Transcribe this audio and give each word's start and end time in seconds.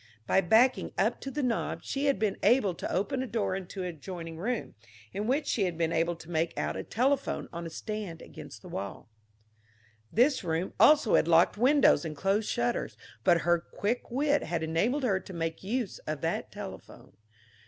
By 0.25 0.41
backing 0.41 0.93
up 0.97 1.21
to 1.21 1.29
the 1.29 1.43
knob 1.43 1.81
she 1.83 2.05
had 2.07 2.17
been 2.17 2.35
able 2.41 2.73
to 2.73 2.91
open 2.91 3.21
a 3.21 3.27
door 3.27 3.55
into 3.55 3.83
an 3.83 3.89
adjoining 3.89 4.37
room, 4.39 4.73
in 5.13 5.27
which 5.27 5.45
she 5.45 5.65
had 5.65 5.77
been 5.77 5.91
able 5.91 6.15
to 6.15 6.31
make 6.31 6.57
out 6.57 6.75
a 6.75 6.81
telephone 6.83 7.47
on 7.53 7.67
a 7.67 7.69
stand 7.69 8.19
against 8.19 8.63
the 8.63 8.67
wall. 8.67 9.11
This 10.11 10.43
room 10.43 10.73
also 10.79 11.13
had 11.13 11.27
locked 11.27 11.55
windows 11.55 12.03
and 12.03 12.17
closed 12.17 12.49
shutters, 12.49 12.97
but 13.23 13.41
her 13.41 13.59
quick 13.59 14.09
wit 14.09 14.41
had 14.41 14.63
enabled 14.63 15.03
her 15.03 15.19
to 15.19 15.33
make 15.33 15.61
use 15.63 15.99
of 16.07 16.21
that 16.21 16.51
telephone. 16.51 17.13